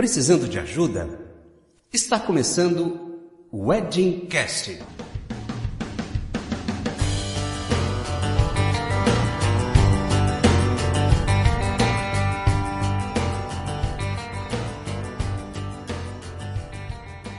Precisando 0.00 0.48
de 0.48 0.58
ajuda? 0.58 1.20
Está 1.92 2.18
começando 2.18 3.20
o 3.52 3.66
Wedding 3.66 4.20
Cast. 4.30 4.78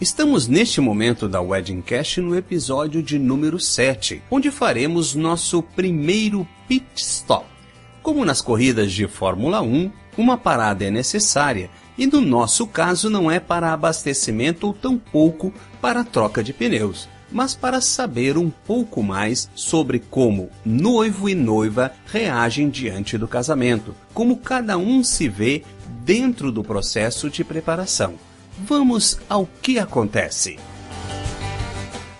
Estamos 0.00 0.46
neste 0.46 0.80
momento 0.80 1.28
da 1.28 1.40
Wedding 1.40 1.80
Cash 1.80 2.18
no 2.18 2.36
episódio 2.36 3.02
de 3.02 3.18
número 3.18 3.58
7, 3.58 4.22
onde 4.30 4.48
faremos 4.48 5.16
nosso 5.16 5.60
primeiro 5.60 6.46
pit 6.68 6.86
stop. 6.94 7.44
Como 8.00 8.24
nas 8.24 8.40
corridas 8.40 8.92
de 8.92 9.08
Fórmula 9.08 9.60
1, 9.60 9.90
uma 10.16 10.38
parada 10.38 10.84
é 10.84 10.90
necessária 10.90 11.68
e 11.98 12.06
no 12.06 12.20
nosso 12.20 12.64
caso 12.64 13.10
não 13.10 13.28
é 13.28 13.40
para 13.40 13.72
abastecimento 13.72 14.68
ou 14.68 14.72
tampouco 14.72 15.52
para 15.80 16.04
troca 16.04 16.44
de 16.44 16.52
pneus, 16.52 17.08
mas 17.28 17.56
para 17.56 17.80
saber 17.80 18.38
um 18.38 18.50
pouco 18.50 19.02
mais 19.02 19.50
sobre 19.56 19.98
como 19.98 20.48
noivo 20.64 21.28
e 21.28 21.34
noiva 21.34 21.90
reagem 22.06 22.70
diante 22.70 23.18
do 23.18 23.26
casamento, 23.26 23.92
como 24.14 24.36
cada 24.36 24.78
um 24.78 25.02
se 25.02 25.28
vê 25.28 25.64
dentro 26.04 26.52
do 26.52 26.62
processo 26.62 27.28
de 27.28 27.42
preparação. 27.42 28.27
Vamos 28.60 29.18
ao 29.28 29.48
que 29.62 29.78
acontece. 29.78 30.58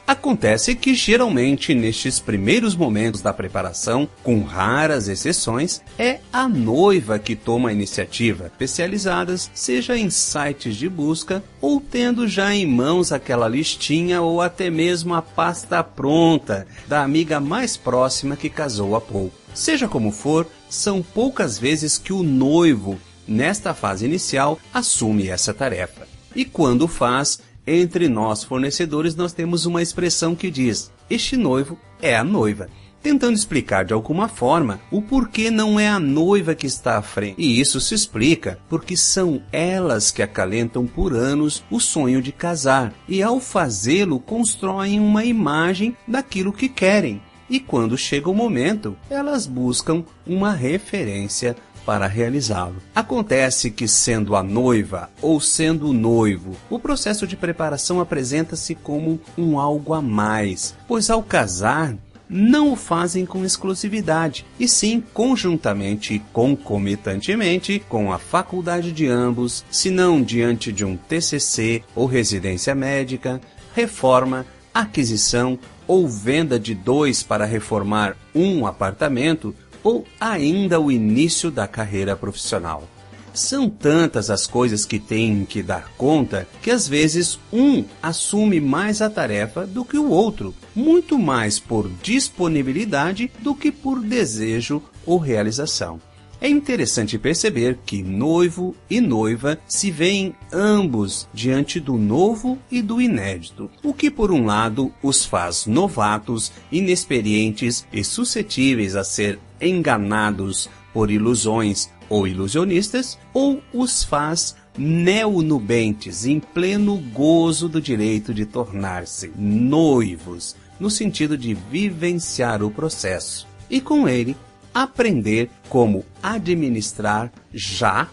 Acontece 0.06 0.74
que 0.74 0.94
geralmente 0.94 1.74
nestes 1.74 2.18
primeiros 2.18 2.74
momentos 2.74 3.20
da 3.20 3.30
preparação, 3.30 4.08
com 4.22 4.42
raras 4.42 5.06
exceções, 5.06 5.82
é 5.98 6.20
a 6.32 6.48
noiva 6.48 7.18
que 7.18 7.36
toma 7.36 7.68
a 7.68 7.72
iniciativa, 7.72 8.46
especializadas 8.46 9.50
seja 9.52 9.98
em 9.98 10.08
sites 10.08 10.76
de 10.76 10.88
busca 10.88 11.42
ou 11.60 11.78
tendo 11.78 12.26
já 12.26 12.54
em 12.54 12.64
mãos 12.64 13.12
aquela 13.12 13.48
listinha 13.48 14.22
ou 14.22 14.40
até 14.40 14.70
mesmo 14.70 15.12
a 15.14 15.20
pasta 15.20 15.84
pronta 15.84 16.66
da 16.86 17.02
amiga 17.02 17.38
mais 17.38 17.76
próxima 17.76 18.34
que 18.34 18.48
casou 18.48 18.96
há 18.96 19.00
pouco. 19.00 19.36
Seja 19.52 19.86
como 19.86 20.10
for, 20.10 20.46
são 20.70 21.02
poucas 21.02 21.58
vezes 21.58 21.98
que 21.98 22.14
o 22.14 22.22
noivo, 22.22 22.98
nesta 23.26 23.74
fase 23.74 24.06
inicial, 24.06 24.58
assume 24.72 25.28
essa 25.28 25.52
tarefa. 25.52 26.17
E 26.34 26.44
quando 26.44 26.86
faz, 26.86 27.40
entre 27.66 28.08
nós 28.08 28.44
fornecedores 28.44 29.14
nós 29.14 29.32
temos 29.32 29.66
uma 29.66 29.82
expressão 29.82 30.34
que 30.34 30.50
diz: 30.50 30.90
este 31.10 31.36
noivo 31.36 31.78
é 32.00 32.16
a 32.16 32.24
noiva. 32.24 32.68
Tentando 33.00 33.34
explicar 33.34 33.84
de 33.84 33.92
alguma 33.92 34.28
forma 34.28 34.80
o 34.90 35.00
porquê 35.00 35.50
não 35.50 35.78
é 35.78 35.88
a 35.88 36.00
noiva 36.00 36.54
que 36.54 36.66
está 36.66 36.98
à 36.98 37.02
frente. 37.02 37.36
E 37.38 37.60
isso 37.60 37.80
se 37.80 37.94
explica 37.94 38.58
porque 38.68 38.96
são 38.96 39.40
elas 39.52 40.10
que 40.10 40.20
acalentam 40.20 40.86
por 40.86 41.14
anos 41.14 41.62
o 41.70 41.78
sonho 41.78 42.20
de 42.20 42.32
casar 42.32 42.92
e, 43.08 43.22
ao 43.22 43.38
fazê-lo, 43.38 44.18
constroem 44.18 44.98
uma 44.98 45.24
imagem 45.24 45.96
daquilo 46.06 46.52
que 46.52 46.68
querem. 46.68 47.22
E 47.48 47.58
quando 47.58 47.96
chega 47.96 48.28
o 48.28 48.34
momento, 48.34 48.96
elas 49.08 49.46
buscam 49.46 50.04
uma 50.26 50.52
referência 50.52 51.56
para 51.84 52.06
realizá-lo. 52.06 52.76
Acontece 52.94 53.70
que, 53.70 53.88
sendo 53.88 54.36
a 54.36 54.42
noiva 54.42 55.10
ou 55.22 55.40
sendo 55.40 55.88
o 55.88 55.92
noivo, 55.92 56.56
o 56.68 56.78
processo 56.78 57.26
de 57.26 57.36
preparação 57.36 58.00
apresenta-se 58.00 58.74
como 58.74 59.20
um 59.36 59.58
algo 59.58 59.94
a 59.94 60.02
mais, 60.02 60.74
pois 60.86 61.10
ao 61.10 61.22
casar, 61.22 61.94
não 62.28 62.72
o 62.72 62.76
fazem 62.76 63.24
com 63.24 63.44
exclusividade, 63.44 64.44
e 64.60 64.68
sim 64.68 65.02
conjuntamente 65.14 66.14
e 66.14 66.18
concomitantemente 66.18 67.82
com 67.88 68.12
a 68.12 68.18
faculdade 68.18 68.92
de 68.92 69.06
ambos, 69.06 69.64
se 69.70 69.90
não 69.90 70.22
diante 70.22 70.70
de 70.70 70.84
um 70.84 70.96
TCC 70.96 71.82
ou 71.94 72.06
residência 72.06 72.74
médica, 72.74 73.40
reforma, 73.74 74.44
aquisição 74.74 75.58
ou 75.86 76.06
venda 76.06 76.60
de 76.60 76.74
dois 76.74 77.22
para 77.22 77.46
reformar 77.46 78.14
um 78.34 78.66
apartamento 78.66 79.54
ou 79.82 80.04
ainda 80.20 80.80
o 80.80 80.90
início 80.90 81.50
da 81.50 81.66
carreira 81.66 82.16
profissional. 82.16 82.88
São 83.32 83.68
tantas 83.70 84.30
as 84.30 84.46
coisas 84.46 84.84
que 84.84 84.98
tem 84.98 85.44
que 85.44 85.62
dar 85.62 85.92
conta 85.96 86.48
que 86.60 86.70
às 86.70 86.88
vezes 86.88 87.38
um 87.52 87.84
assume 88.02 88.60
mais 88.60 89.00
a 89.00 89.08
tarefa 89.08 89.66
do 89.66 89.84
que 89.84 89.96
o 89.96 90.10
outro, 90.10 90.54
muito 90.74 91.18
mais 91.18 91.58
por 91.58 91.88
disponibilidade 92.02 93.30
do 93.40 93.54
que 93.54 93.70
por 93.70 94.00
desejo 94.00 94.82
ou 95.06 95.18
realização. 95.18 96.00
É 96.40 96.48
interessante 96.48 97.18
perceber 97.18 97.78
que 97.84 98.00
noivo 98.00 98.74
e 98.88 99.00
noiva 99.00 99.58
se 99.66 99.90
veem 99.90 100.34
ambos 100.52 101.28
diante 101.34 101.80
do 101.80 101.94
novo 101.94 102.56
e 102.70 102.80
do 102.80 103.00
inédito, 103.00 103.68
o 103.82 103.92
que 103.92 104.08
por 104.08 104.30
um 104.30 104.46
lado 104.46 104.92
os 105.02 105.24
faz 105.24 105.66
novatos, 105.66 106.52
inexperientes 106.70 107.84
e 107.92 108.04
suscetíveis 108.04 108.94
a 108.94 109.02
ser 109.02 109.40
enganados 109.60 110.70
por 110.92 111.10
ilusões 111.10 111.90
ou 112.08 112.26
ilusionistas, 112.26 113.18
ou 113.34 113.60
os 113.74 114.04
faz 114.04 114.54
neonubentes 114.78 116.24
em 116.24 116.38
pleno 116.38 116.96
gozo 117.12 117.68
do 117.68 117.80
direito 117.80 118.32
de 118.32 118.46
tornar-se 118.46 119.32
noivos, 119.36 120.54
no 120.78 120.88
sentido 120.88 121.36
de 121.36 121.52
vivenciar 121.52 122.62
o 122.62 122.70
processo, 122.70 123.46
e 123.68 123.80
com 123.80 124.08
ele 124.08 124.36
aprender 124.74 125.50
como 125.68 126.04
administrar 126.22 127.32
já 127.52 128.08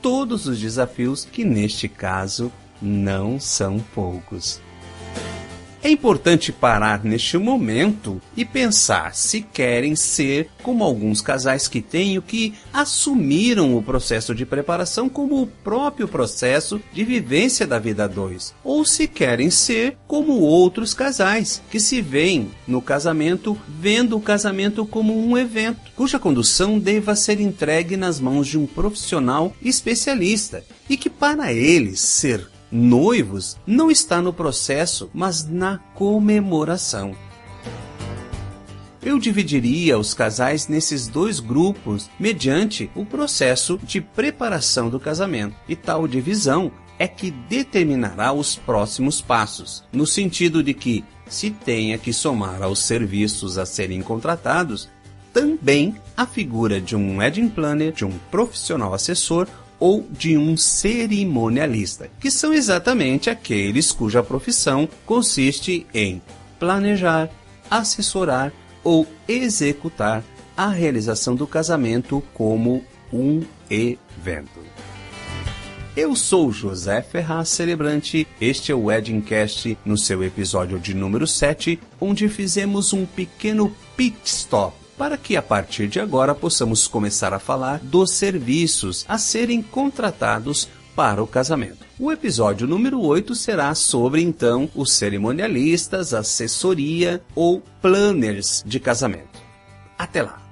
todos 0.00 0.46
os 0.46 0.58
desafios 0.58 1.24
que 1.24 1.44
neste 1.44 1.88
caso 1.88 2.50
não 2.80 3.38
são 3.38 3.78
poucos. 3.94 4.60
É 5.82 5.88
importante 5.88 6.52
parar 6.52 7.02
neste 7.02 7.38
momento 7.38 8.20
e 8.36 8.44
pensar 8.44 9.14
se 9.14 9.40
querem 9.40 9.96
ser 9.96 10.50
como 10.62 10.84
alguns 10.84 11.22
casais 11.22 11.68
que 11.68 11.80
tenho 11.80 12.20
que 12.20 12.52
assumiram 12.70 13.74
o 13.74 13.82
processo 13.82 14.34
de 14.34 14.44
preparação 14.44 15.08
como 15.08 15.40
o 15.40 15.46
próprio 15.46 16.06
processo 16.06 16.78
de 16.92 17.02
vivência 17.02 17.66
da 17.66 17.78
vida 17.78 18.06
dois, 18.06 18.54
ou 18.62 18.84
se 18.84 19.08
querem 19.08 19.50
ser 19.50 19.96
como 20.06 20.40
outros 20.40 20.92
casais 20.92 21.62
que 21.70 21.80
se 21.80 22.02
veem 22.02 22.50
no 22.68 22.82
casamento 22.82 23.56
vendo 23.66 24.18
o 24.18 24.20
casamento 24.20 24.84
como 24.84 25.18
um 25.18 25.38
evento, 25.38 25.80
cuja 25.96 26.18
condução 26.18 26.78
deva 26.78 27.16
ser 27.16 27.40
entregue 27.40 27.96
nas 27.96 28.20
mãos 28.20 28.46
de 28.46 28.58
um 28.58 28.66
profissional 28.66 29.54
especialista 29.62 30.62
e 30.90 30.96
que 30.98 31.08
para 31.08 31.54
eles 31.54 32.00
ser 32.00 32.46
noivos 32.70 33.56
não 33.66 33.90
está 33.90 34.20
no 34.22 34.32
processo, 34.32 35.10
mas 35.12 35.46
na 35.48 35.78
comemoração. 35.94 37.14
Eu 39.02 39.18
dividiria 39.18 39.98
os 39.98 40.12
casais 40.12 40.68
nesses 40.68 41.08
dois 41.08 41.40
grupos 41.40 42.10
mediante 42.18 42.90
o 42.94 43.04
processo 43.04 43.78
de 43.82 44.00
preparação 44.00 44.90
do 44.90 45.00
casamento, 45.00 45.56
e 45.66 45.74
tal 45.74 46.06
divisão 46.06 46.70
é 46.98 47.08
que 47.08 47.30
determinará 47.30 48.30
os 48.30 48.56
próximos 48.56 49.22
passos, 49.22 49.82
no 49.90 50.06
sentido 50.06 50.62
de 50.62 50.74
que 50.74 51.02
se 51.26 51.50
tenha 51.50 51.96
que 51.96 52.12
somar 52.12 52.62
aos 52.62 52.80
serviços 52.80 53.56
a 53.56 53.64
serem 53.64 54.02
contratados 54.02 54.88
também 55.32 55.96
a 56.16 56.26
figura 56.26 56.80
de 56.80 56.94
um 56.94 57.18
wedding 57.18 57.48
planner, 57.48 57.92
de 57.92 58.04
um 58.04 58.12
profissional 58.30 58.92
assessor 58.92 59.48
ou 59.80 60.06
de 60.10 60.36
um 60.36 60.56
cerimonialista, 60.56 62.10
que 62.20 62.30
são 62.30 62.52
exatamente 62.52 63.30
aqueles 63.30 63.90
cuja 63.90 64.22
profissão 64.22 64.86
consiste 65.06 65.86
em 65.92 66.20
planejar, 66.58 67.30
assessorar 67.70 68.52
ou 68.84 69.06
executar 69.26 70.22
a 70.56 70.68
realização 70.68 71.34
do 71.34 71.46
casamento 71.46 72.22
como 72.34 72.84
um 73.10 73.42
evento. 73.70 74.60
Eu 75.96 76.14
sou 76.14 76.52
José 76.52 77.02
Ferraz 77.02 77.48
Celebrante, 77.48 78.26
este 78.40 78.70
é 78.70 78.74
o 78.74 78.84
Weddingcast 78.84 79.76
no 79.84 79.98
seu 79.98 80.22
episódio 80.22 80.78
de 80.78 80.94
número 80.94 81.26
7, 81.26 81.80
onde 82.00 82.28
fizemos 82.28 82.92
um 82.92 83.04
pequeno 83.04 83.74
pit 83.96 84.16
stop 84.24 84.79
para 85.00 85.16
que 85.16 85.34
a 85.34 85.40
partir 85.40 85.88
de 85.88 85.98
agora 85.98 86.34
possamos 86.34 86.86
começar 86.86 87.32
a 87.32 87.38
falar 87.38 87.80
dos 87.82 88.10
serviços 88.10 89.06
a 89.08 89.16
serem 89.16 89.62
contratados 89.62 90.68
para 90.94 91.22
o 91.22 91.26
casamento. 91.26 91.86
O 91.98 92.12
episódio 92.12 92.66
número 92.66 93.00
8 93.00 93.34
será 93.34 93.74
sobre 93.74 94.20
então 94.20 94.68
os 94.74 94.92
cerimonialistas, 94.92 96.12
assessoria 96.12 97.22
ou 97.34 97.62
planners 97.80 98.62
de 98.66 98.78
casamento. 98.78 99.40
Até 99.96 100.20
lá! 100.20 100.49